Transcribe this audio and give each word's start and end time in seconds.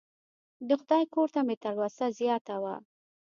د 0.67 0.69
خدای 0.81 1.03
کور 1.13 1.27
ته 1.33 1.39
مې 1.47 1.55
تلوسه 1.63 2.05
زیاته 2.19 2.55
وه. 2.63 2.75